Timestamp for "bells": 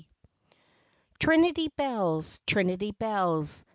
1.77-2.39, 2.91-3.63